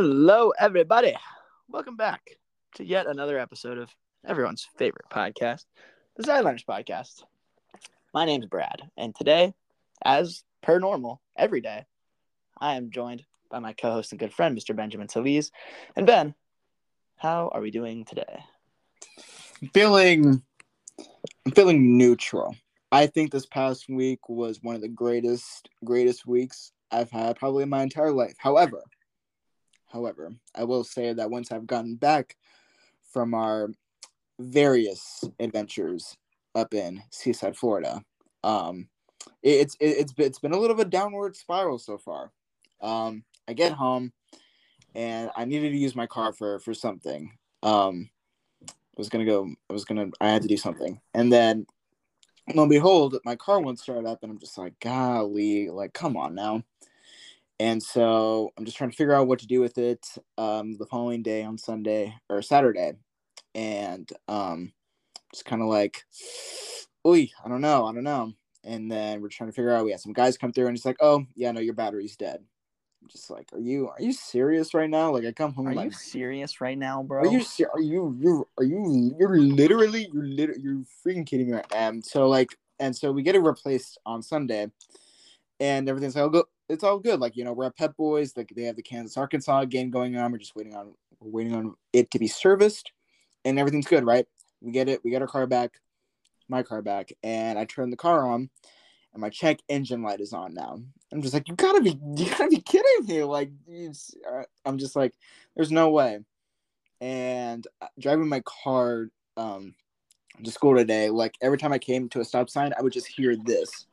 [0.00, 1.12] Hello, everybody.
[1.68, 2.20] Welcome back
[2.76, 3.90] to yet another episode of
[4.24, 5.64] everyone's favorite podcast,
[6.16, 7.24] the Sideliners Podcast.
[8.14, 9.54] My name's Brad, and today,
[10.04, 11.84] as per normal, every day,
[12.60, 14.76] I am joined by my co host and good friend, Mr.
[14.76, 15.50] Benjamin Solis.
[15.96, 16.32] And Ben,
[17.16, 18.44] how are we doing today?
[19.74, 20.40] feeling
[21.44, 22.54] I'm feeling neutral.
[22.92, 27.64] I think this past week was one of the greatest greatest weeks I've had probably
[27.64, 28.36] in my entire life.
[28.38, 28.84] However,
[29.88, 32.36] however, I will say that once I've gotten back
[33.12, 33.70] from our
[34.38, 36.16] various adventures
[36.54, 38.02] up in Seaside, Florida,
[38.44, 38.88] um,
[39.42, 42.32] it, it's it, it's it's been a little bit of a downward spiral so far.
[42.80, 44.12] Um, I get home,
[44.94, 47.32] and I needed to use my car for for something.
[47.62, 48.10] Um,
[48.68, 49.50] I was gonna go.
[49.68, 50.06] I was gonna.
[50.20, 51.66] I had to do something, and then
[52.54, 56.16] lo and behold, my car won't start up, and I'm just like, golly, like, come
[56.16, 56.62] on now.
[57.60, 60.06] And so I'm just trying to figure out what to do with it.
[60.36, 62.92] Um, the following day on Sunday or Saturday,
[63.54, 64.72] and um,
[65.32, 66.04] just kind of like,
[67.06, 68.32] oi, I don't know, I don't know.
[68.64, 69.84] And then we're trying to figure out.
[69.84, 72.40] We had some guys come through, and it's like, oh yeah, no, your battery's dead.
[73.02, 75.10] I'm just like, are you are you serious right now?
[75.12, 77.22] Like, I come home, Are like, you serious right now, bro?
[77.22, 81.48] are you ser- are you you are you you're literally you're lit- you're freaking kidding
[81.48, 84.68] me right and so like and so we get it replaced on Sunday
[85.60, 88.52] and everything's all good it's all good like you know we're at Pep Boys like
[88.54, 91.74] they have the Kansas Arkansas game going on we're just waiting on we're waiting on
[91.92, 92.92] it to be serviced
[93.44, 94.26] and everything's good right?
[94.60, 95.80] We get it we get our car back
[96.48, 98.50] my car back and I turn the car on
[99.12, 100.80] and my check engine light is on now.
[101.12, 103.50] I'm just like you gotta be you gotta be kidding me like
[104.30, 105.14] uh, I'm just like
[105.56, 106.20] there's no way.
[107.00, 109.74] And uh, driving my car um
[110.44, 113.06] to school today like every time i came to a stop sign i would just
[113.06, 113.86] hear this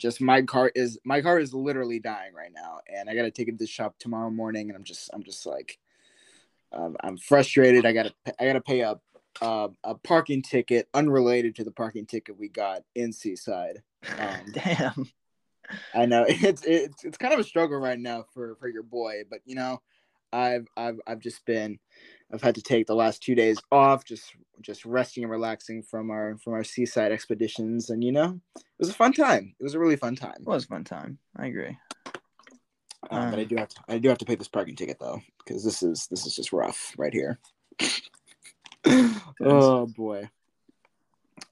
[0.00, 3.48] just my car is my car is literally dying right now and i gotta take
[3.48, 5.78] it to the shop tomorrow morning and i'm just i'm just like
[6.72, 8.98] um, i'm frustrated i gotta i gotta pay a
[9.42, 13.82] uh, a parking ticket unrelated to the parking ticket we got in seaside
[14.18, 15.10] um, Damn.
[15.94, 19.22] I know it's it's it's kind of a struggle right now for for your boy,
[19.28, 19.80] but you know,
[20.32, 21.78] I've I've I've just been
[22.32, 26.10] I've had to take the last two days off, just just resting and relaxing from
[26.10, 29.54] our from our seaside expeditions, and you know, it was a fun time.
[29.58, 30.36] It was a really fun time.
[30.40, 31.18] It was a fun time.
[31.36, 31.76] I agree.
[33.10, 35.20] Um, but I do have to I do have to pay this parking ticket though,
[35.44, 37.38] because this is this is just rough right here.
[38.86, 40.30] oh boy.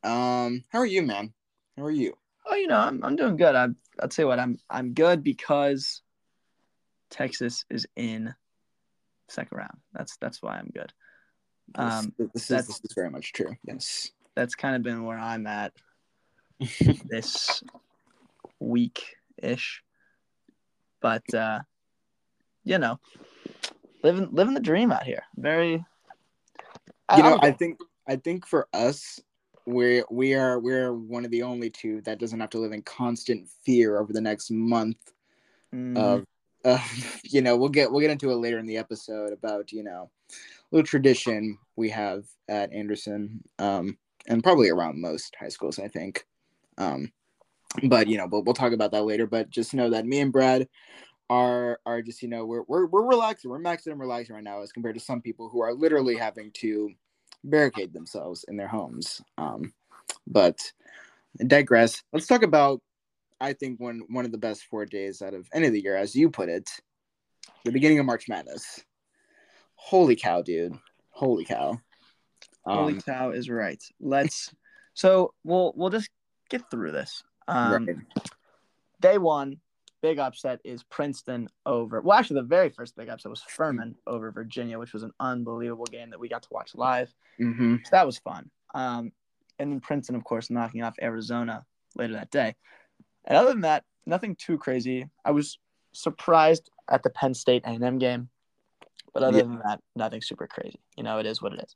[0.04, 1.32] Um, how are you, man?
[1.76, 2.16] How are you?
[2.46, 3.54] Oh, you know, I'm I'm doing good.
[3.54, 6.02] I'm I'll tell you what, I'm I'm good because
[7.10, 8.34] Texas is in
[9.28, 9.78] second round.
[9.92, 10.92] That's that's why I'm good.
[11.74, 13.54] Um, this, this is this is very much true.
[13.64, 14.10] Yes.
[14.34, 15.72] That's kind of been where I'm at
[17.04, 17.62] this
[18.58, 19.04] week
[19.42, 19.82] ish.
[21.00, 21.60] But uh
[22.64, 22.98] you know,
[24.02, 25.22] living living the dream out here.
[25.36, 25.84] Very
[27.16, 29.18] you know I'm- i think i think for us
[29.66, 32.82] we we are we're one of the only two that doesn't have to live in
[32.82, 34.98] constant fear over the next month
[35.74, 35.96] Mhm.
[35.96, 36.24] of
[36.64, 36.82] uh,
[37.24, 40.10] you know we'll get we'll get into it later in the episode about you know
[40.70, 43.96] little tradition we have at anderson um
[44.26, 46.26] and probably around most high schools i think.
[46.76, 47.12] Um
[47.84, 49.26] but you know we'll, we'll talk about that later.
[49.26, 50.68] But just know that me and brad
[51.30, 54.62] are are just you know we're we're, we're relaxing we're maxing and relaxing right now
[54.62, 56.90] as compared to some people who are literally having to
[57.44, 59.20] barricade themselves in their homes.
[59.36, 59.72] Um
[60.26, 60.58] but
[61.46, 62.02] digress.
[62.12, 62.80] Let's talk about
[63.40, 65.96] i think one one of the best four days out of any of the year
[65.96, 66.68] as you put it
[67.64, 68.84] the beginning of march madness
[69.74, 70.74] holy cow dude
[71.10, 71.78] holy cow
[72.68, 73.82] Holy um, cow is right.
[74.00, 74.52] Let's
[74.94, 76.10] so we'll we'll just
[76.50, 77.22] get through this.
[77.46, 77.96] Um right.
[79.00, 79.56] day one,
[80.02, 82.00] big upset is Princeton over.
[82.00, 85.86] Well, actually, the very first big upset was Furman over Virginia, which was an unbelievable
[85.86, 87.12] game that we got to watch live.
[87.38, 88.50] hmm So that was fun.
[88.74, 89.12] Um,
[89.58, 91.64] and then Princeton, of course, knocking off Arizona
[91.96, 92.54] later that day.
[93.28, 95.06] And other than that, nothing too crazy.
[95.24, 95.58] I was
[95.92, 98.30] surprised at the Penn State A&M game,
[99.12, 99.44] but other Yeah.
[99.44, 100.80] than that, nothing super crazy.
[100.96, 101.74] You know, it is what it is.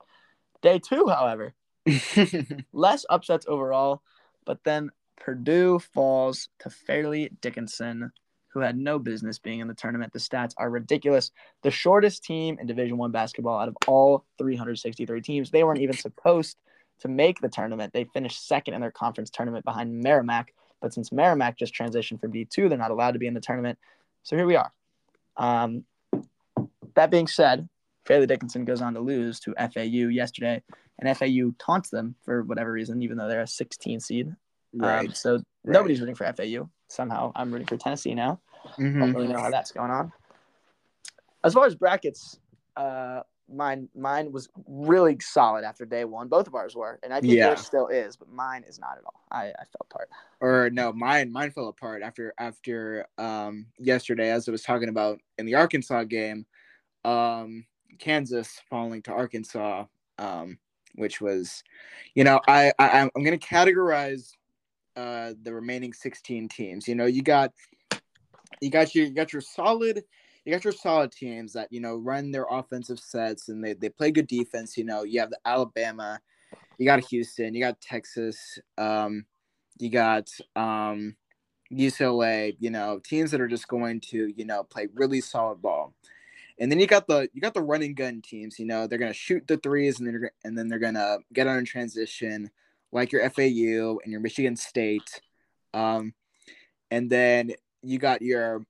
[0.62, 1.54] Day two, however,
[2.72, 4.02] less upsets overall,
[4.44, 8.12] but then Purdue falls to Fairleigh Dickinson,
[8.48, 10.12] who had no business being in the tournament.
[10.12, 11.30] The stats are ridiculous.
[11.62, 15.50] The shortest team in Division One basketball out of all 363 teams.
[15.50, 16.58] They weren't even supposed
[17.00, 17.92] to make the tournament.
[17.92, 20.54] They finished second in their conference tournament behind Merrimack.
[20.82, 23.78] But since Merrimack just transitioned from D2, they're not allowed to be in the tournament.
[24.24, 24.72] So here we are.
[25.36, 25.84] Um,
[26.94, 27.68] that being said,
[28.04, 30.62] Fairleigh Dickinson goes on to lose to FAU yesterday,
[30.98, 34.34] and FAU taunts them for whatever reason, even though they're a 16 seed.
[34.74, 36.68] right Um, so nobody's rooting for FAU.
[36.88, 38.40] Somehow I'm rooting for Tennessee now.
[38.76, 38.98] Mhm.
[38.98, 40.12] Don't really know how that's going on.
[41.44, 42.38] As far as brackets,
[42.76, 46.28] uh, mine mine was really solid after day one.
[46.28, 47.48] Both of ours were, and I think Yeah.
[47.48, 49.24] yours still is, but mine is not at all.
[49.30, 50.08] I, I fell apart.
[50.40, 55.18] Or no, mine mine fell apart after after um yesterday as I was talking about
[55.38, 56.46] in the Arkansas game,
[57.04, 57.64] um
[57.98, 59.84] Kansas falling to Arkansas,
[60.18, 60.58] um,
[60.94, 61.62] which was,
[62.14, 64.32] you know, I, I I'm I'm gonna categorize
[64.96, 66.88] uh the remaining 16 teams.
[66.88, 67.52] You know, you got
[68.60, 70.04] you got your you got your solid
[70.44, 73.88] you got your solid teams that you know run their offensive sets and they, they
[73.88, 74.76] play good defense.
[74.76, 76.20] You know, you have the Alabama,
[76.78, 79.24] you got Houston, you got Texas, um,
[79.78, 81.16] you got um,
[81.72, 82.56] UCLA.
[82.58, 85.94] You know, teams that are just going to you know play really solid ball.
[86.58, 88.58] And then you got the you got the running gun teams.
[88.58, 91.46] You know, they're gonna shoot the threes and then they're, and then they're gonna get
[91.46, 92.50] on in transition,
[92.90, 95.20] like your FAU and your Michigan State.
[95.72, 96.14] Um,
[96.90, 97.52] and then
[97.82, 98.66] you got your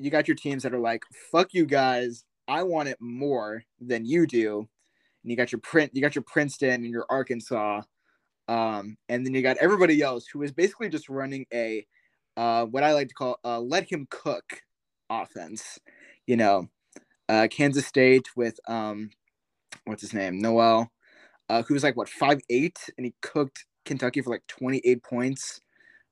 [0.00, 4.04] you got your teams that are like, fuck you guys, I want it more than
[4.04, 4.68] you do.
[5.22, 7.82] And you got your print you got your Princeton and your Arkansas.
[8.48, 11.86] Um, and then you got everybody else who is basically just running a
[12.36, 14.62] uh what I like to call a let him cook
[15.10, 15.78] offense.
[16.26, 16.68] You know,
[17.28, 19.10] uh Kansas State with um
[19.84, 20.40] what's his name?
[20.40, 20.90] Nowell,
[21.48, 25.60] uh, who was like what five eight and he cooked Kentucky for like 28 points.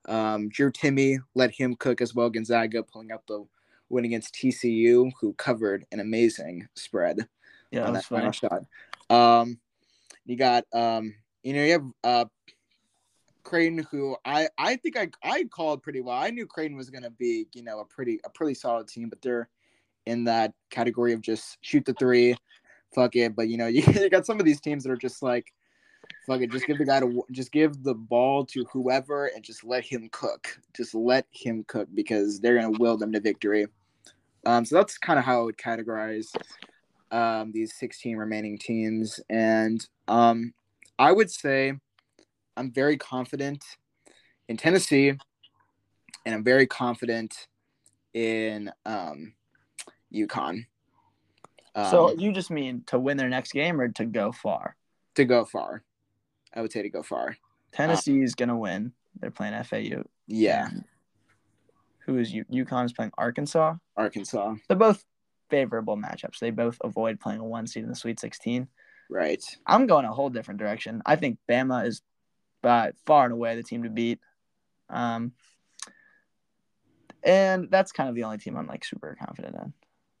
[0.07, 2.29] Um, Drew Timme let him cook as well.
[2.29, 3.45] Gonzaga pulling out the
[3.89, 7.27] win against TCU, who covered an amazing spread
[7.71, 8.63] Yeah, on that final shot.
[9.09, 9.59] Um,
[10.25, 12.25] you got um, you know, you have uh,
[13.43, 16.15] Creighton, who I I think I I called pretty well.
[16.15, 19.21] I knew Crane was gonna be you know a pretty a pretty solid team, but
[19.21, 19.49] they're
[20.05, 22.35] in that category of just shoot the three,
[22.93, 23.35] fuck it.
[23.35, 25.53] But you know, you, you got some of these teams that are just like.
[26.27, 29.63] Fuck it, just give the guy to just give the ball to whoever and just
[29.63, 30.59] let him cook.
[30.75, 33.65] Just let him cook because they're gonna will them to victory.
[34.49, 36.35] Um, so that's kind of how I would categorize
[37.11, 39.19] um, these 16 remaining teams.
[39.29, 40.53] And um,
[40.97, 41.73] I would say
[42.57, 43.63] I'm very confident
[44.47, 47.47] in Tennessee, and I'm very confident
[48.15, 49.33] in um,
[50.11, 50.65] UConn.
[51.75, 54.75] Um, So you just mean to win their next game or to go far?
[55.15, 55.83] to go far,
[56.53, 57.35] I would say to go far.
[57.73, 58.93] Tennessee is gonna win.
[59.19, 60.03] They're playing FAU.
[60.27, 60.69] Yeah,
[62.09, 63.75] Who is U- UConn is playing Arkansas.
[63.95, 65.05] Arkansas, They're both
[65.51, 66.39] favorable matchups.
[66.39, 68.67] They both avoid playing a one seed in the Sweet 16.
[69.11, 69.43] right?
[69.67, 71.03] I'm going a whole different direction.
[71.05, 72.01] I think Bama is
[72.63, 74.19] by far and away the team to beat.
[74.89, 75.33] Um,
[77.23, 79.73] and that's kind of the only team I'm like super confident in.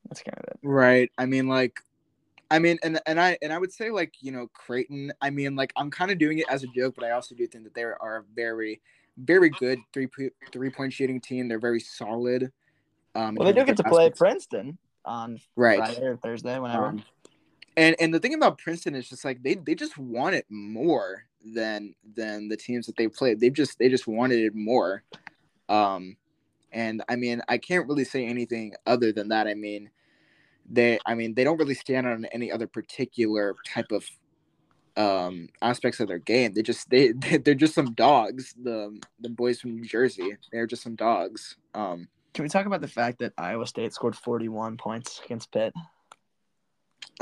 [0.07, 0.59] That's kind of it.
[0.61, 1.11] Right.
[1.17, 1.79] I mean, like,
[2.51, 5.11] I mean, and and I and I would say like you know Creighton.
[5.21, 7.47] I mean, like I'm kind of doing it as a joke, but I also do
[7.47, 8.79] think that they are a very,
[9.23, 10.07] very good three
[10.51, 11.47] three point shooting team.
[11.47, 12.51] They're very solid.
[13.15, 14.09] Um, Well, they do get to play.
[14.11, 15.79] Princeton on right.
[15.79, 16.85] Friday or Thursday, whenever.
[16.87, 17.03] Um,
[17.77, 21.25] and and the thing about Princeton is just like they they just want it more
[21.43, 23.39] than than the teams that they played.
[23.39, 25.03] They've just they just wanted it more.
[25.67, 26.17] Um,
[26.71, 29.47] and I mean I can't really say anything other than that.
[29.47, 29.89] I mean
[30.69, 34.05] they I mean they don't really stand on any other particular type of
[34.99, 36.53] um aspects of their game.
[36.53, 38.53] They just they they're just some dogs.
[38.61, 41.55] The the boys from New Jersey they're just some dogs.
[41.73, 45.73] Um, Can we talk about the fact that Iowa State scored 41 points against Pitt?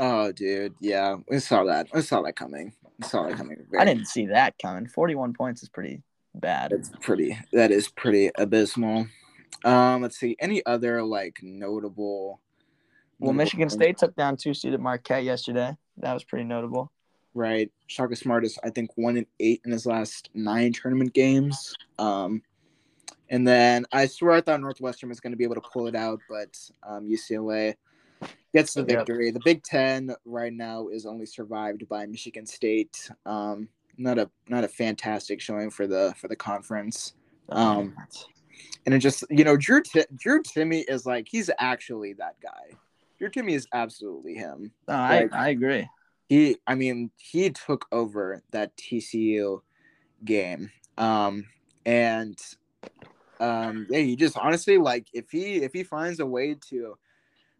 [0.00, 1.88] oh dude, yeah, we saw that.
[1.94, 2.74] I saw that coming.
[3.02, 3.64] I saw that coming.
[3.78, 4.86] I didn't see that coming.
[4.88, 6.02] 41 points is pretty
[6.34, 6.72] bad.
[6.72, 7.38] It's pretty.
[7.52, 9.06] That is pretty abysmal.
[9.64, 10.36] Um, let's see.
[10.40, 12.40] Any other like notable?
[13.18, 13.70] Well, notable Michigan?
[13.70, 15.76] State took down two seeded Marquette yesterday.
[15.98, 16.92] That was pretty notable.
[17.38, 17.70] Right?
[17.86, 21.76] Shaka Smart is I think one in eight in his last nine tournament games.
[21.96, 22.42] Um,
[23.30, 25.94] and then I swear I thought Northwestern was going to be able to pull it
[25.94, 27.76] out, but um, UCLA
[28.52, 28.88] gets the Yep.
[28.88, 29.30] victory.
[29.30, 33.08] The Big Ten right now is only survived by Michigan State.
[33.24, 37.14] Um, not a not a fantastic showing for the for the conference.
[37.50, 37.96] Um,
[38.84, 42.76] and it just you know Drew Ti- Drew Timme is like he's actually that guy.
[43.16, 44.72] Drew Timme is absolutely him.
[44.88, 45.88] No, I, I agree.
[46.28, 49.62] He I mean he took over that TCU
[50.24, 50.70] game.
[50.96, 51.46] Um
[51.86, 52.38] and
[53.40, 56.98] um yeah he just honestly like if he if he finds a way to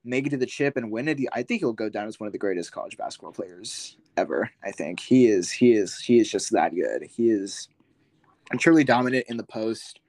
[0.04, 2.26] make it to the chip and win it, I think he'll go down as one
[2.26, 4.50] of the greatest college basketball players ever.
[4.64, 7.08] I think he is he is he is just that good.
[7.10, 7.68] He is
[8.58, 10.00] truly dominant in the post.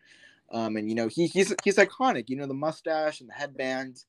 [0.51, 2.30] Um, and you know he he's he's iconic.
[2.30, 4.04] You know the mustache and the headband.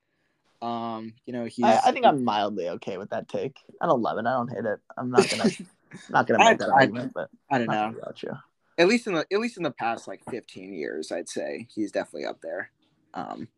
[0.62, 1.64] Um, you know he's.
[1.64, 3.56] I, I think I'm mildly okay with that take.
[3.80, 4.26] I don't love it.
[4.26, 4.78] I don't hate it.
[4.98, 5.50] I'm not gonna
[6.10, 7.94] not gonna I- make that I- argument, but I don't know.
[8.00, 8.32] about you.
[8.78, 11.92] At least in the at least in the past like 15 years, I'd say he's
[11.92, 12.70] definitely up there.
[13.14, 13.48] Um,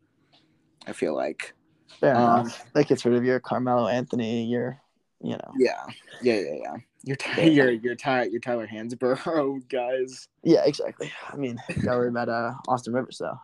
[0.87, 1.53] I feel like.
[1.99, 2.65] Fair Um, enough.
[2.73, 4.81] That gets rid of your Carmelo Anthony, your,
[5.21, 5.53] you know.
[5.57, 5.85] Yeah,
[6.21, 6.75] yeah, yeah, yeah.
[7.03, 7.45] You're Ty- Yeah.
[7.63, 10.27] you're you're Ty- you're Tyler Hansbrough, guys.
[10.43, 11.11] Yeah, exactly.
[11.31, 13.39] I mean, got worried about uh, Austin Rivers though.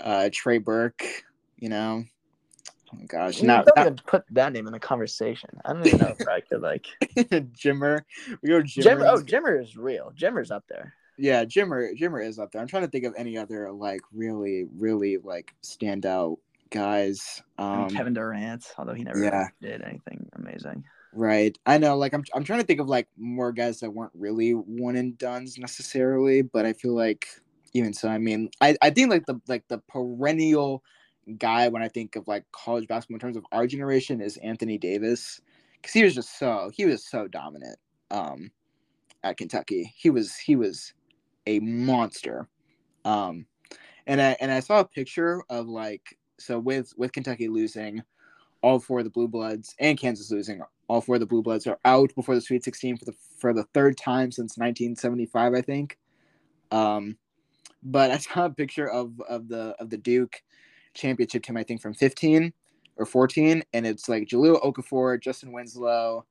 [0.00, 1.04] Uh, Trey Burke.
[1.58, 2.04] You know.
[3.06, 5.50] Gosh, You not, don't not even put that name in the conversation.
[5.64, 6.86] I don't even know if I could like.
[7.02, 8.02] Jimmer.
[8.42, 8.84] We go Jimmer.
[8.84, 10.12] Jimmer, oh, Jimmer is real.
[10.16, 10.94] Jimmer's up there.
[11.16, 11.96] Yeah, Jimmer.
[11.98, 12.60] Jimmer is up there.
[12.60, 16.38] I'm trying to think of any other like really, really like standout
[16.70, 17.42] guys.
[17.58, 19.48] Um, Kevin Durant, although he never yeah.
[19.60, 20.84] did anything amazing.
[21.12, 21.56] Right.
[21.66, 21.96] I know.
[21.96, 22.24] Like I'm.
[22.34, 26.42] I'm trying to think of like more guys that weren't really one and duns necessarily,
[26.42, 27.26] but I feel like
[27.74, 28.08] even so.
[28.08, 30.82] I mean, I I think like the like the perennial
[31.30, 34.78] guy when I think of like college basketball in terms of our generation is Anthony
[34.78, 35.40] Davis
[35.80, 37.78] because he was just so he was so dominant.
[38.10, 38.50] Um,
[39.22, 40.94] at Kentucky, he was he was
[41.46, 42.48] a monster.
[43.04, 43.46] Um,
[44.06, 48.02] and I and I saw a picture of like so with with Kentucky losing
[48.62, 51.66] all four of the blue bloods and Kansas losing all four of the blue bloods
[51.66, 55.62] are out before the Sweet 16 for the for the third time since 1975 I
[55.62, 55.98] think
[56.70, 57.16] um
[57.82, 60.42] but I saw a picture of of the of the Duke
[60.94, 62.52] championship team I think from 15
[62.96, 66.24] or 14 and it's like Jahlil Okafor Justise Winslow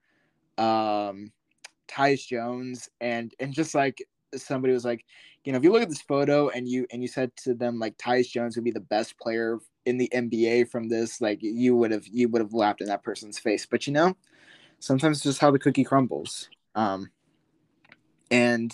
[0.58, 1.32] um
[1.88, 4.04] Tyus Jones and and just like
[4.36, 5.06] somebody was like
[5.44, 7.80] you know if you look at this photo and you and you said to them
[7.80, 11.76] like Tyus Jones would be the best player in the NBA from this, like you
[11.76, 13.66] would have you would have laughed in that person's face.
[13.66, 14.16] But you know,
[14.80, 16.48] sometimes it's just how the cookie crumbles.
[16.76, 17.10] Um,
[18.30, 18.72] and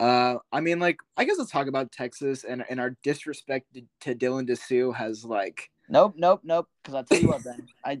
[0.00, 3.82] uh, I mean, like I guess let's talk about Texas and and our disrespect to,
[4.00, 6.68] to Dylan Disu has like Nope, nope, nope.
[6.82, 7.66] Because I'll tell you what, Ben.
[7.84, 8.00] I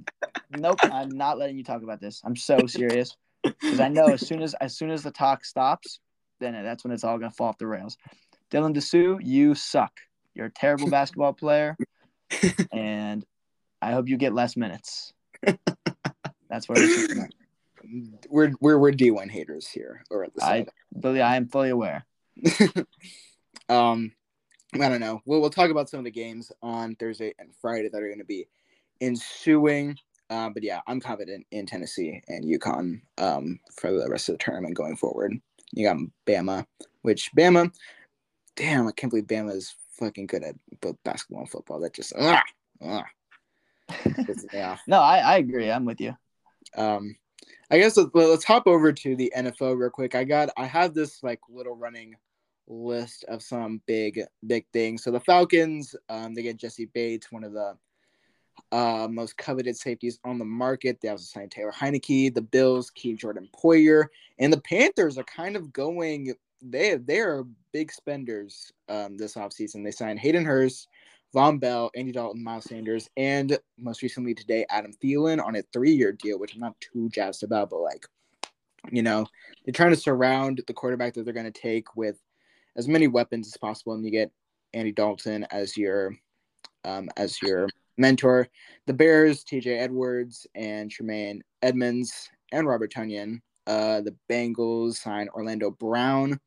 [0.56, 0.78] nope.
[0.82, 2.20] I'm not letting you talk about this.
[2.24, 6.00] I'm so serious because I know as soon as as soon as the talk stops,
[6.40, 7.96] then that's when it's all gonna fall off the rails.
[8.50, 9.92] Dylan Disu, you suck.
[10.34, 11.76] You're a terrible basketball player,
[12.72, 13.24] and
[13.80, 15.12] I hope you get less minutes.
[16.48, 17.30] That's what I'm saying.
[18.28, 20.66] We're we're we're D one haters here or at the I
[20.98, 22.06] believe I am fully aware.
[23.68, 24.12] um,
[24.74, 25.20] I don't know.
[25.24, 28.18] We'll we'll talk about some of the games on Thursday and Friday that are going
[28.18, 28.46] to be
[29.00, 29.96] ensuing.
[30.28, 34.44] Um, but yeah, I'm confident in Tennessee and UConn um, for the rest of the
[34.44, 35.34] tournament going forward.
[35.72, 36.66] You got Bama,
[37.02, 37.72] which Bama,
[38.56, 41.80] damn, I can't believe Bama is fucking good at both basketball and football.
[41.80, 42.42] That just ah,
[42.82, 43.04] ah,
[44.56, 44.80] off.
[44.86, 45.70] No, I, I agree.
[45.70, 46.16] I'm with you.
[46.76, 47.16] Um,
[47.70, 50.14] I guess let's, hop over to the NFL real quick.
[50.14, 52.14] I got I have this like little running
[52.68, 55.02] list of some big big things.
[55.02, 57.76] So the Falcons, um, they get Jessie Bates, one of the
[58.72, 61.00] uh, most coveted safeties on the market.
[61.00, 62.34] They also signed Taylor Heinicke.
[62.34, 64.06] The Bills keep Jordan Poyer,
[64.38, 66.34] and the Panthers are kind of going.
[66.62, 69.84] They they are big spenders um, this offseason.
[69.84, 70.88] They signed Hayden Hurst,
[71.34, 76.12] Vonn Bell, Andy Dalton, Miles Sanders, and most recently today, Adam Thielen on a three-year
[76.12, 78.06] deal, which I'm not too jazzed about, but like,
[78.90, 79.26] you know,
[79.64, 82.20] they're trying to surround the quarterback that they're going to take with
[82.76, 84.30] as many weapons as possible, and you get
[84.74, 86.16] Andy Dalton as your
[86.84, 87.68] um, as your
[87.98, 88.48] mentor.
[88.86, 89.78] The Bears, T.J.
[89.78, 93.40] Edwards and Tremaine Edmunds and Robert Tonyan.
[93.66, 96.38] Uh, the Bengals sign Orlando Brown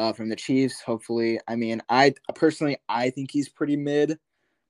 [0.00, 0.80] uh, from the Chiefs.
[0.80, 4.18] Hopefully, I mean, I personally I think he's pretty mid,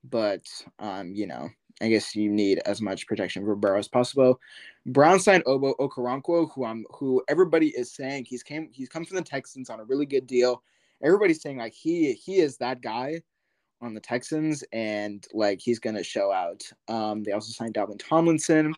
[0.03, 0.45] but
[0.77, 1.49] um, you know,
[1.81, 4.39] I guess you need as much protection for Burrow as possible.
[4.85, 9.15] Brown signed Ogbo Okoronkwo, who I'm who everybody is saying he's came he's come from
[9.15, 10.61] the Texans on a really good deal.
[11.01, 13.21] Everybody's saying like he he is that guy
[13.81, 16.61] on the Texans and like he's gonna show out.
[16.89, 18.75] Um, they also signed Dalvin Tomlinson.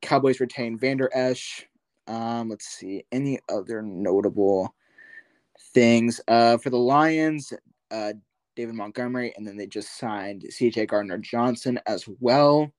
[0.00, 1.66] Cowboys retain Vander Esch.
[2.06, 4.74] Um, let's see any other notable
[5.76, 6.22] things.
[6.26, 7.52] Uh, for the Lions,
[7.90, 8.14] uh,
[8.56, 12.72] David Montgomery, and then they just signed CJ Gardner Johnson as well.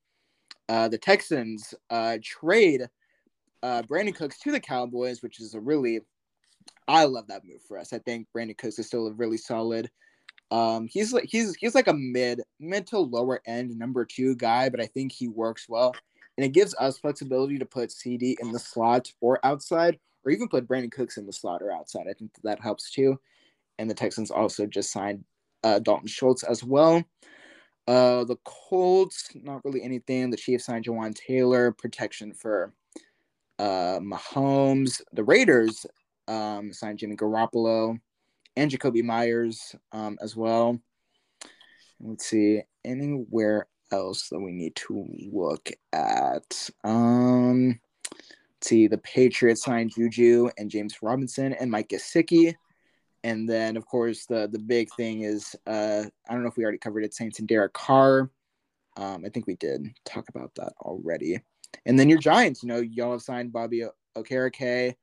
[0.67, 2.89] Uh, the Texans uh, trade
[3.61, 6.01] uh, Brandin Cooks to the Cowboys, which is a really,
[6.87, 7.93] I love that move for us.
[7.93, 9.91] I think Brandin Cooks is still a really solid.
[10.49, 14.69] Um, he's like he's he's like a mid mid to lower end number two guy,
[14.69, 15.93] but I think he works well,
[16.37, 20.49] and it gives us flexibility to put CD in the slot or outside, or even
[20.49, 22.05] put Brandin Cooks in the slot or outside.
[22.09, 23.17] I think that, that helps too.
[23.79, 25.23] And the Texans also just signed
[25.63, 27.01] uh, Dalton Schultz as well.
[27.87, 30.29] Uh, the Colts, not really anything.
[30.29, 32.73] The Chiefs signed Jawaan Taylor, protection for
[33.57, 35.01] uh, Mahomes.
[35.13, 35.85] The Raiders
[36.27, 37.97] um, signed Jimmy Garoppolo
[38.57, 40.77] and Jakobi Meyers um, as well.
[42.01, 46.69] Let's see, anywhere else that we need to look at.
[46.83, 47.79] Um,
[48.61, 52.55] see, the Patriots signed Juju and James Robinson and Mike Gesicki.
[53.23, 56.63] And then, of course, the the big thing is uh, I don't know if we
[56.63, 57.13] already covered it.
[57.13, 58.29] Saints and Derek Carr.
[58.95, 61.39] Um, I think we did talk about that already.
[61.85, 63.83] And then your Giants, you know, y'all have signed Bobby
[64.15, 64.95] Okereke,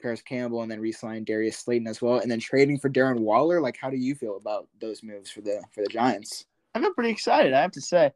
[0.00, 2.18] Parris Campbell, and then re-signed Darius Slayton as well.
[2.18, 3.60] And then trading for Darren Waller.
[3.60, 6.46] Like, how do you feel about those moves for the for the Giants?
[6.74, 7.52] I feel pretty excited.
[7.52, 8.12] I have to say,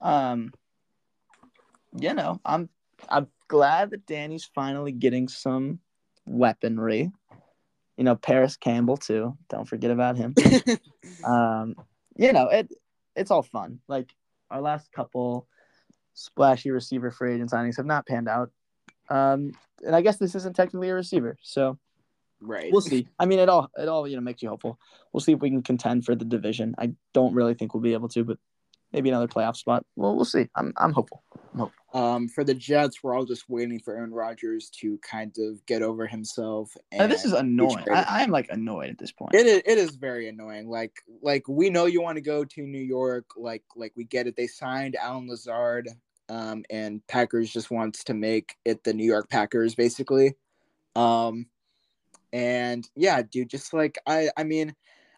[0.00, 0.52] um,
[1.98, 2.68] you know, I'm
[3.08, 5.80] I'm glad that Danny's finally getting some
[6.26, 7.10] weaponry.
[7.96, 9.36] You know, Parris Campbell too.
[9.48, 10.34] Don't forget about him.
[11.24, 11.76] um,
[12.16, 12.72] you know, it
[13.14, 13.80] it's all fun.
[13.88, 14.10] Like
[14.50, 15.46] our last couple
[16.14, 18.50] splashy receiver free agent signings have not panned out.
[19.08, 19.52] Um,
[19.84, 21.78] and I guess this isn't technically a receiver, so
[22.40, 22.72] right.
[22.72, 23.06] We'll see.
[23.18, 24.78] I mean, it all it all you know makes you hopeful.
[25.12, 26.74] We'll see if we can contend for the division.
[26.78, 28.38] I don't really think we'll be able to, but
[28.94, 29.84] maybe another playoff spot.
[29.96, 30.48] Well, we'll see.
[30.54, 31.22] I'm I'm hopeful.
[31.52, 32.00] I'm hopeful.
[32.00, 35.82] Um, for the Jets, we're all just waiting for Aaron Rodgers to kind of get
[35.82, 36.72] over himself.
[36.92, 37.84] And this is annoying.
[37.92, 39.34] I, I am like annoyed at this point.
[39.34, 39.62] It is.
[39.66, 40.68] It is very annoying.
[40.68, 43.26] Like like we know you want to go to New York.
[43.36, 44.36] Like like we get it.
[44.36, 45.88] They signed Allen Lazard.
[46.30, 50.34] Um, and Packers just wants to make it the New York Packers basically.
[50.96, 51.46] Um,
[52.32, 54.74] and yeah, dude, just like I I mean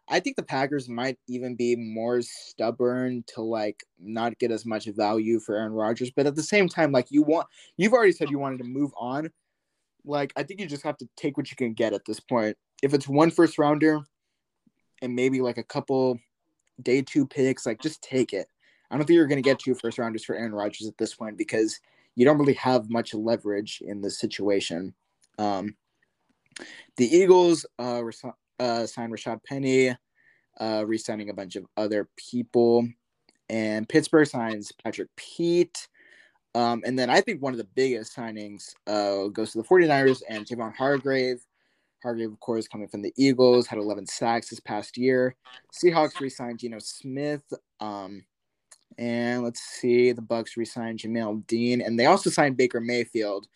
[0.09, 4.87] I think the Packers might even be more stubborn to like not get as much
[4.87, 8.31] value for Aaron Rodgers, but at the same time, like you want, you've already said
[8.31, 9.31] you wanted to move on.
[10.05, 12.57] Like I think you just have to take what you can get at this point.
[12.83, 14.01] If it's one first rounder
[15.03, 16.21] and maybe like a couple
[16.81, 18.49] day two picks, like just take it.
[18.91, 21.15] I don't think you're going to get two first rounders for Aaron Rodgers at this
[21.15, 21.81] point because
[22.15, 24.95] you don't really have much leverage in this situation.
[25.39, 25.75] Um,
[26.97, 28.03] the Eagles uh,
[28.59, 29.97] uh, signed Rashad Penny,
[30.61, 32.89] uh, re-signing a bunch of other people,
[33.49, 35.89] and Pittsburgh signs Patrick Pete.
[36.55, 40.23] Um, and then I think one of the biggest signings uh, goes to the 49ers
[40.29, 41.45] and Javon Hargrave.
[42.03, 45.35] Hargrave, of course, coming from the Eagles, had 11 sacks this past year.
[45.73, 47.42] Seahawks re-signed Geno Smith.
[47.81, 48.25] Um,
[48.99, 53.49] and let's see, the Bucks re-signed Jamel Dean, and they also signed Baker Mayfield.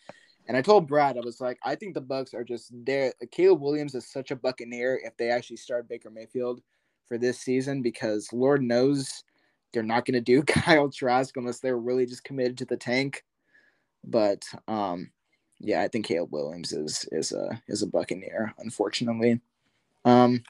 [0.47, 3.13] And I told Brad, I was like, I think the Bucks are just there.
[3.31, 6.61] Caleb Williams is such a Buccaneer if they actually start Baker Mayfield
[7.07, 9.23] for this season because Lord knows
[9.71, 13.23] they're not going to do Kyle Trask unless they're really just committed to the tank.
[14.03, 15.11] But um,
[15.59, 19.39] yeah, I think Caleb Williams is is a is a Buccaneer, unfortunately.
[20.05, 20.43] Um,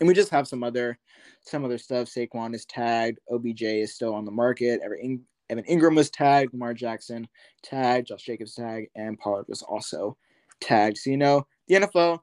[0.00, 0.98] and we just have some other
[1.42, 2.08] some other stuff.
[2.08, 3.18] Saquon is tagged.
[3.30, 4.80] OBJ is still on the market.
[4.82, 5.02] Every
[5.50, 7.28] Evan Engram was tagged, Lamar Jackson
[7.62, 10.16] tagged, Josh Jacobs tagged, and Pollard was also
[10.60, 10.98] tagged.
[10.98, 12.20] So you know the NFL,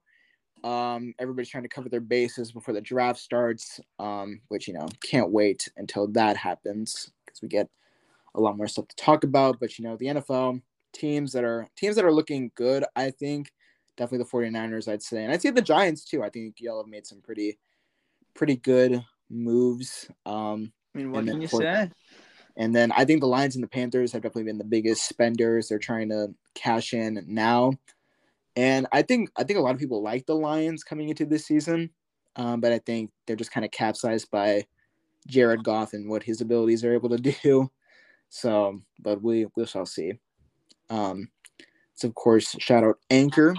[0.64, 4.88] um, everybody's trying to cover their bases before the draft starts, um, which you know
[5.02, 7.70] can't wait until that happens because we get
[8.36, 9.60] a lot more stuff to talk about.
[9.60, 10.62] But you know the NFL
[10.94, 13.52] teams that are teams that are looking good, I think
[13.98, 16.24] definitely the 49ers, I'd say, and I'd say the Giants too.
[16.24, 17.60] I think y'all have made some pretty
[18.34, 20.10] pretty good moves.
[20.26, 21.92] Um, I mean, what can you say?
[22.60, 25.70] And then I think the Lions and the Panthers have definitely been the biggest spenders.
[25.70, 27.72] They're trying to cash in now.
[28.58, 31.46] And I think I think a lot of people like the Lions coming into this
[31.46, 31.90] season,
[32.36, 34.66] um, but I think they're just kind of capsized by
[35.26, 37.72] Jared Goff and what his abilities are able to do.
[38.28, 40.14] So, but we we shall see.
[40.90, 41.30] Um,
[41.96, 43.56] so of course, shout out Anchor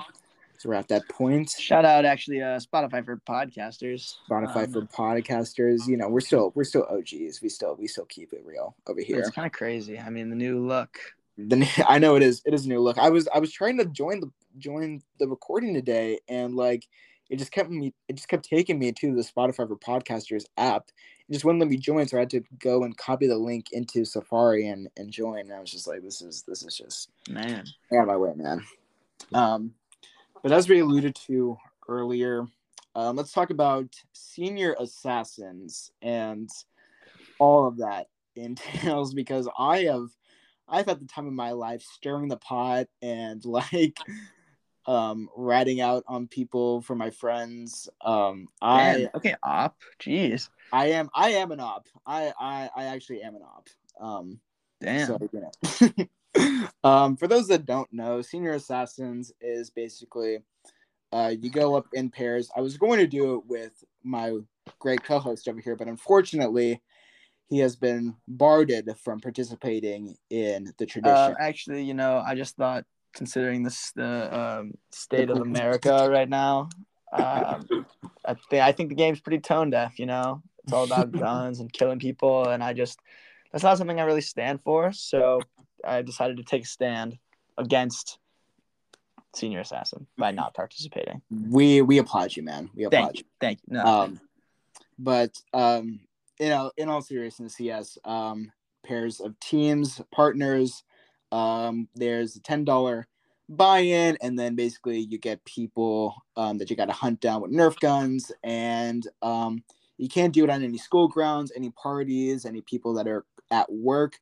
[0.60, 1.48] so we're at that point.
[1.58, 4.16] Shout out actually uh Spotify for podcasters.
[4.30, 5.88] Spotify um, for podcasters.
[5.88, 7.40] You know, we're still we're still OGs.
[7.40, 9.20] We still we still keep it real over here.
[9.20, 9.98] It's kind of crazy.
[9.98, 10.98] I mean, the new look.
[11.38, 12.42] The I know it is.
[12.44, 12.98] It is a new look.
[12.98, 16.86] I was I was trying to join the join the recording today, and like
[17.30, 17.94] it just kept me.
[18.08, 20.90] It just kept taking me to the Spotify for podcasters app.
[21.26, 23.68] It just wouldn't let me join, so I had to go and copy the link
[23.72, 25.38] into Safari and and join.
[25.38, 27.64] And I was just like, this is this is just man.
[27.94, 28.62] Out of my way, man.
[29.32, 29.72] Um
[30.42, 31.56] but as we alluded to
[31.88, 32.46] earlier,
[32.94, 36.48] um, let's talk about senior assassins and
[37.38, 40.08] all of that entails because I have
[40.68, 43.98] I've had the time of my life stirring the pot and like
[44.86, 47.88] um ratting out on people for my friends.
[48.00, 49.76] Um I Man, okay, op.
[50.00, 50.48] Jeez.
[50.72, 51.86] I am I am an op.
[52.06, 53.68] I I, I actually am an op.
[54.00, 54.40] Um
[54.80, 55.06] Damn.
[55.06, 56.04] So, you know.
[56.84, 60.38] um, for those that don't know, Senior Assassins is basically
[61.12, 62.50] uh, you go up in pairs.
[62.56, 63.72] I was going to do it with
[64.04, 64.38] my
[64.78, 66.80] great co-host over here, but unfortunately,
[67.48, 71.16] he has been barred from participating in the uh, tradition.
[71.16, 76.28] Uh, actually, you know, I just thought, considering this the um, state of America right
[76.28, 76.68] now,
[77.12, 77.66] um,
[78.24, 79.98] I think I think the game's pretty tone deaf.
[79.98, 83.00] You know, it's all about guns and killing people, and I just
[83.50, 84.92] that's not something I really stand for.
[84.92, 85.40] So
[85.84, 87.18] I decided to take a stand
[87.58, 88.18] against
[89.34, 91.22] Senior Assassin by not participating.
[91.30, 92.70] We we applaud you, man.
[92.74, 93.24] We applaud Thank you.
[93.40, 93.74] Thank you.
[93.74, 94.20] No, Um,
[94.98, 96.00] but um,
[96.38, 97.98] you know, in all seriousness, yes.
[98.04, 98.52] Um,
[98.84, 100.82] pairs of teams, partners.
[101.32, 103.06] Um, there's a ten dollar
[103.48, 107.52] buy-in, and then basically you get people um, that you got to hunt down with
[107.52, 109.62] Nerf guns, and um,
[109.98, 113.70] you can't do it on any school grounds, any parties, any people that are at
[113.70, 114.18] work,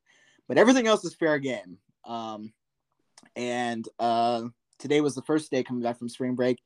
[0.49, 1.77] but everything else is fair game.
[2.03, 2.51] Um,
[3.37, 4.43] and uh,
[4.79, 6.59] today was the first day coming back from spring break,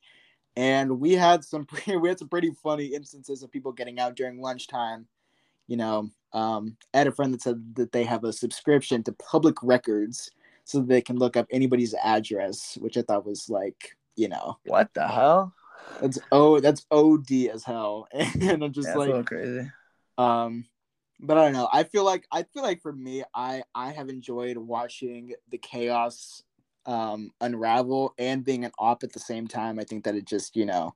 [0.56, 4.16] and we had some pretty, we had some pretty funny instances of people getting out
[4.16, 5.06] during lunchtime.
[5.68, 9.12] You know, um, I had a friend that said that they have a subscription to
[9.12, 10.30] public records
[10.64, 14.58] so that they can look up anybody's address, which I thought was like, you know,
[14.64, 15.54] what the hell?
[16.00, 18.08] that's oh that's OD as hell.
[18.14, 19.70] And I'm just That's like, crazy.
[20.16, 20.64] um,
[21.24, 21.68] but I don't know.
[21.72, 26.42] I feel like I feel like for me, I I have enjoyed watching the chaos
[26.86, 29.78] um unravel and being an op at the same time.
[29.78, 30.94] I think that it just you know,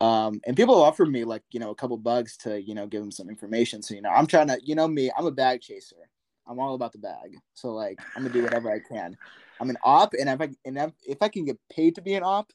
[0.00, 3.00] um, and people offer me like you know a couple bugs to you know give
[3.00, 3.82] them some information.
[3.82, 6.08] So you know, I'm trying to you know me, I'm a bag chaser.
[6.46, 7.36] I'm all about the bag.
[7.54, 9.16] So like I'm gonna do whatever I can.
[9.60, 12.14] I'm an op, and if I and if, if I can get paid to be
[12.14, 12.52] an op,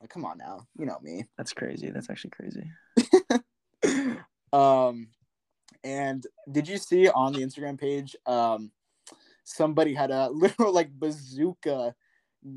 [0.00, 1.26] like come on now, you know me.
[1.36, 1.90] That's crazy.
[1.90, 2.70] That's actually crazy.
[4.52, 5.08] um
[5.84, 8.70] and did you see on the instagram page um
[9.44, 11.94] somebody had a literal like bazooka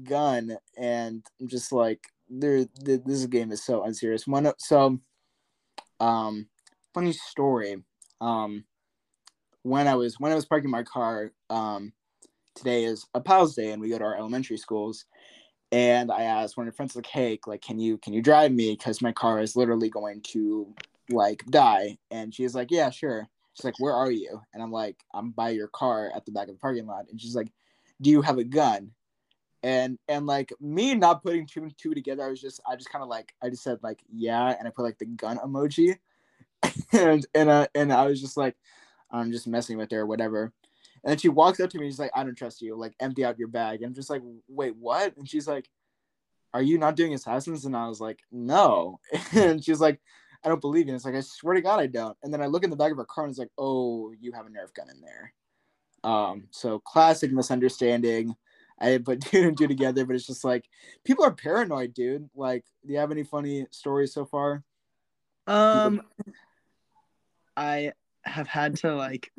[0.04, 0.58] gun?
[0.78, 4.26] And i'm just like there this game is so unserious.
[4.26, 5.00] One so
[6.00, 6.48] um
[6.94, 7.84] funny story.
[8.20, 8.66] Um
[9.64, 11.94] when i was when i was parking my car um
[12.56, 15.06] today is a pals day and we go to our elementary schools.
[15.74, 18.52] And i asked one of the friends like hey like can you can you drive
[18.52, 18.72] me?
[18.72, 20.74] Because my car is literally going to
[21.10, 21.98] like die.
[22.10, 23.28] And she's like yeah sure.
[23.54, 24.42] She's like where are you?
[24.54, 27.06] And i'm like i'm by your car at the back of the parking lot.
[27.10, 27.52] And she's like
[28.02, 28.92] do you have a gun?
[29.64, 32.90] And and like me not putting two and two together i was just i just
[32.90, 35.98] kind of like i just said like yeah and i put like the gun emoji.
[36.94, 38.56] And and uh, and i was just like
[39.12, 40.52] i'm just messing with her or whatever.
[41.04, 42.76] And then she walks up to me she's like i don't trust you.
[42.76, 43.82] Like empty out your bag.
[43.82, 45.16] And i'm just like wait what?
[45.18, 45.70] And she's like
[46.54, 47.66] are you not doing assassins?
[47.66, 49.00] And i was like no.
[49.34, 50.02] And she's like
[50.44, 50.92] I don't believe you.
[50.92, 52.18] And it's like, I swear to God, I don't.
[52.24, 54.32] And then I look in the back of her car and it's like, oh, you
[54.32, 55.34] have a Nerf gun in there.
[56.04, 58.36] Um, so classic misunderstanding.
[58.80, 60.66] I put two and two together, but it's just like
[61.04, 62.30] people are paranoid, dude.
[62.36, 64.64] Like, do you have any funny stories so far?
[65.48, 66.02] Um,
[67.56, 69.32] I have had to like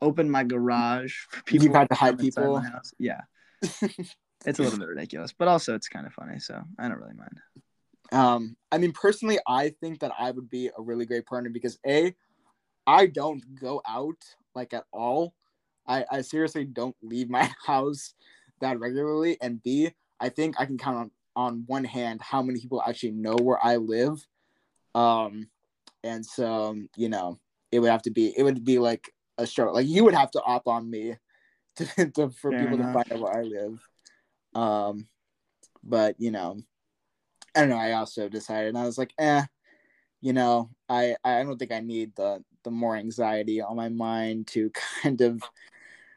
[0.00, 1.66] open my garage for people.
[1.66, 2.60] You've had to hide people?
[2.60, 2.92] my house.
[2.98, 3.20] Yeah,
[3.62, 7.14] it's a little bit ridiculous, but also it's kind of funny, so I don't really
[7.14, 7.38] mind.
[8.12, 11.78] Um, I mean, personally, I think that I would be a really great partner because
[11.86, 12.14] a,
[12.86, 14.16] I don't go out
[14.54, 15.34] like at all.
[15.86, 18.14] I, I seriously don't leave my house
[18.60, 19.90] that regularly, and b,
[20.20, 23.64] I think I can count on on one hand how many people actually know where
[23.64, 24.18] I live.
[24.94, 25.48] Um,
[26.02, 27.38] and so you know,
[27.70, 29.74] it would have to be it would be like a struggle.
[29.74, 31.14] Like you would have to op on me
[31.76, 32.88] to, to for Fair people enough.
[32.88, 33.88] to find out where I live.
[34.54, 35.06] Um,
[35.84, 36.58] but you know,
[37.54, 37.76] I don't know.
[37.76, 39.44] I also decided, and I was like, eh,
[40.20, 44.46] you know, I I don't think I need the the more anxiety on my mind
[44.48, 44.70] to
[45.02, 45.42] kind of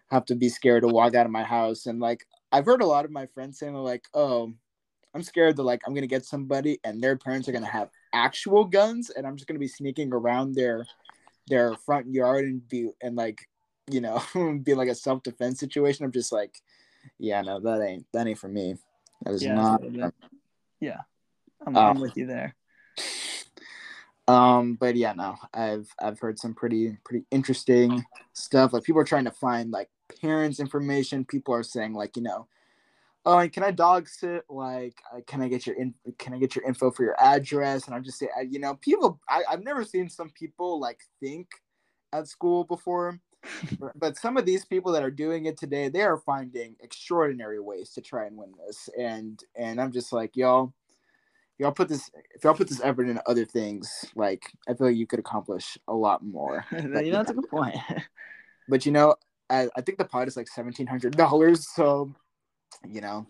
[0.10, 1.86] have to be scared to walk out of my house.
[1.86, 4.52] And like, I've heard a lot of my friends saying, like, oh,
[5.13, 8.65] I'm scared that like I'm gonna get somebody and their parents are gonna have actual
[8.65, 10.86] guns, and I'm just gonna be sneaking around their
[11.48, 13.48] their front yard and be and like,
[13.89, 14.22] you know,
[14.63, 16.06] be like a self defense situation.
[16.06, 16.56] I'm just like,
[17.20, 18.76] yeah, no, that ain't that ain't for me.
[19.24, 19.82] That is Yeah, not.
[20.80, 21.02] Yeah,
[21.65, 22.56] I'm, Uh, I'm with you there.
[24.28, 28.71] Um, but yeah, no, I've I've heard some pretty pretty interesting stuff.
[28.71, 29.89] Like people are trying to find like
[30.21, 31.26] parents' information.
[31.26, 32.47] People are saying like, you know,
[33.26, 34.43] oh, and can I dog sit?
[34.50, 35.93] Like, uh, can I get your in?
[36.17, 37.88] Can I get your info for your address?
[37.88, 39.19] And I'm just saying, you know, people.
[39.28, 41.47] I, I've never seen some people like think
[42.13, 43.19] at school before.
[43.80, 47.60] but- but some of these people that are doing it today, they are finding extraordinary
[47.60, 48.88] ways to try and win this.
[48.97, 50.74] And and I'm just like, y'all,
[51.62, 54.97] y'all put this if y'all put this effort into other things, like I feel like
[54.97, 56.65] you could accomplish a lot more.
[56.71, 57.78] you know, that's a good point.
[58.69, 59.15] But you know,
[59.50, 61.67] I, I think the pot is like seventeen hundred dollars.
[61.67, 62.13] So,
[62.88, 63.26] you know,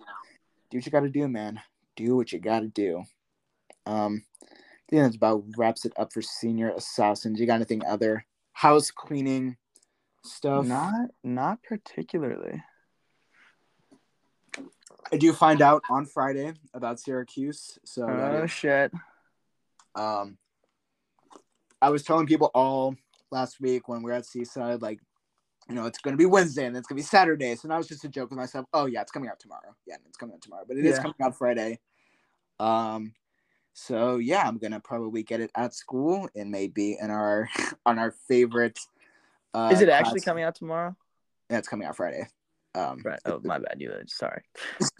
[0.69, 1.59] do what you got to do, man.
[1.95, 3.03] Do what you got to do.
[3.87, 4.45] Um, I
[4.89, 7.39] think that's about wraps it up for senior assassins.
[7.39, 9.57] You got anything other house cleaning
[10.23, 10.67] stuff?
[10.67, 12.61] not not particularly.
[15.13, 17.77] I do find out on Friday about Syracuse.
[17.83, 18.91] So Oh is- shit.
[19.95, 20.37] um,
[21.81, 22.95] I was telling people all
[23.31, 24.99] last week when we were at Seaside, like
[25.69, 27.55] you know, it's going to be Wednesday and it's going to be Saturday.
[27.55, 28.65] So now it's just a joke with myself.
[28.73, 29.75] Oh yeah, it's coming out tomorrow.
[29.85, 31.01] Yeah, it's coming out tomorrow, but it is Yeah.
[31.01, 31.79] coming out Friday.
[32.59, 33.13] Um,
[33.73, 37.49] so yeah, I'm gonna probably get it at school and maybe in our
[37.85, 38.79] on our favorite.
[39.53, 40.95] Uh, Is it actually class- coming out tomorrow?
[41.49, 42.27] Yeah, it's coming out Friday.
[42.75, 43.19] Um, Right.
[43.25, 43.75] Oh, my bad.
[43.79, 43.91] You.
[43.99, 44.43] Age, sorry.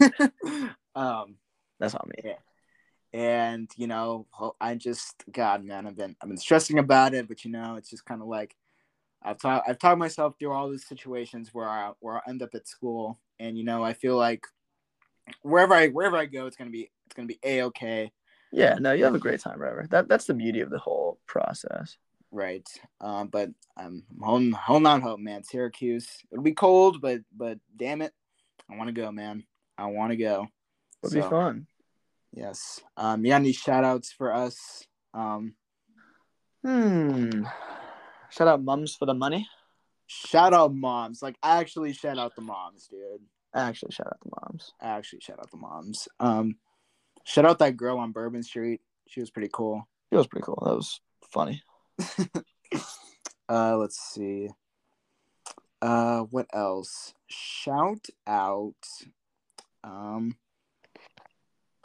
[0.94, 1.36] um,
[1.78, 2.22] That's on me.
[2.24, 2.38] Yeah.
[3.14, 4.26] and you know
[4.60, 7.90] i just god man i've been i've been stressing about it but you know it's
[7.90, 8.56] just kind of like
[9.22, 12.54] i've talked i've talked myself through all these situations where i where i end up
[12.54, 14.46] at school and you know i feel like
[15.42, 18.10] wherever i wherever i go it's gonna be it's gonna be a-okay
[18.52, 18.76] Yeah.
[18.80, 19.86] No, you have a great time, Trevor.
[19.90, 21.96] That that's the beauty of the whole process.
[22.32, 22.66] Right
[23.00, 28.00] um but i'm holding holding on hope man syracuse it'll be cold but but damn
[28.02, 28.12] it
[28.70, 29.44] i want to go man
[29.78, 30.46] i want to go
[31.04, 31.66] It'll be fun.
[32.32, 34.82] yes um you got any shout outs for us
[35.14, 35.54] um
[36.64, 37.42] Hmm.
[38.30, 39.48] Shout out mums for the money.
[40.06, 41.20] Shout out moms.
[41.20, 43.20] Like I actually shout out the moms, dude.
[43.52, 44.72] Actually, shout out the moms.
[44.80, 46.06] Actually shout out the moms.
[46.20, 46.54] Um
[47.24, 48.80] shout out that girl on Bourbon Street.
[49.08, 49.88] She was pretty cool.
[50.12, 50.62] She was pretty cool.
[50.64, 51.00] That was
[51.32, 51.62] funny.
[53.48, 54.48] Uh let's see.
[55.82, 57.12] Uh what else?
[57.26, 58.74] Shout out
[59.84, 60.36] um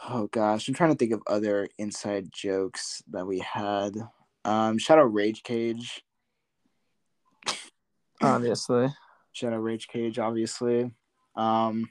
[0.08, 3.96] Oh gosh, I'm trying to think of other inside jokes that we had.
[4.46, 6.04] Um shout out Rage Cage.
[8.22, 8.88] Obviously.
[9.38, 10.90] Shout out Rage Cage, obviously.
[11.36, 11.90] Um,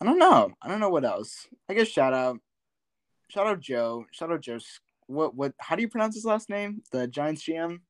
[0.00, 0.50] I don't know.
[0.60, 1.46] I don't know what else.
[1.68, 2.40] I guess shout out,
[3.28, 4.04] shout out Joe.
[4.10, 4.58] Shout out Joe.
[5.06, 5.52] What what?
[5.58, 6.82] How do you pronounce his last name?
[6.92, 7.80] The Giants GM.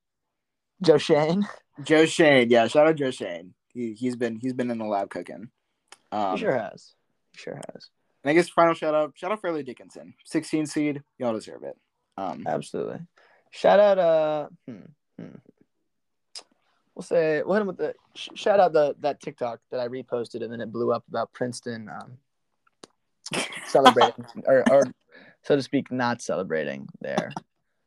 [0.82, 1.46] Joe Schoen.
[1.82, 2.50] Joe Schoen.
[2.50, 3.54] Yeah, shout out Joe Schoen.
[3.68, 5.50] He he's been he's been in the lab cooking.
[6.12, 6.94] Um, he sure has.
[7.32, 7.90] He sure has.
[8.22, 11.02] And I guess final shout out shout out Fairleigh Dickinson, 16 seed.
[11.18, 11.76] Y'all deserve it.
[12.16, 13.00] Um, Absolutely.
[13.50, 13.98] Shout out.
[13.98, 14.48] Uh.
[14.66, 14.78] Hmm,
[15.18, 15.36] hmm.
[16.94, 19.88] We'll say we'll hit him with the sh- shout out the that TikTok that I
[19.88, 24.82] reposted and then it blew up about Princeton um, celebrating or, or
[25.46, 27.32] so to speak not celebrating there.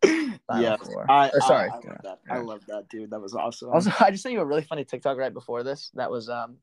[0.58, 1.70] Yeah, I, or sorry.
[1.70, 2.20] I, I love that.
[2.28, 3.12] I love that, dude.
[3.12, 3.70] That was awesome.
[3.70, 5.92] Also, I just sent you a really funny TikTok right before this.
[5.94, 6.58] That was um,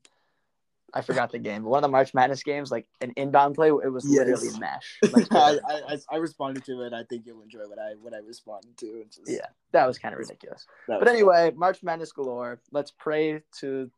[0.93, 3.69] I forgot the game, but one of the March Madness games, like an inbound play,
[3.69, 4.27] it was Yes.
[4.27, 4.99] literally mesh.
[5.11, 6.91] Like, I, I, I- responded to it.
[6.91, 9.05] I think you'll enjoy what I what I responded to.
[9.05, 10.65] Just, yeah, that was kind of ridiculous.
[10.87, 12.59] But anyway, March Madness galore.
[12.71, 13.89] Let's pray to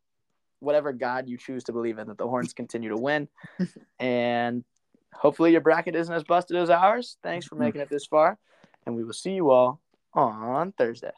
[0.60, 3.26] whatever God you choose to believe in that the Horns continue to win,
[3.98, 4.62] and
[5.14, 7.16] hopefully your bracket isn't as busted as ours.
[7.22, 8.38] Thanks for making it this far,
[8.86, 9.80] and we will see you all
[10.14, 11.12] on Thursday.